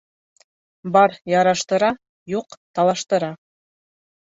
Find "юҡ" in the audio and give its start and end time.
2.37-2.59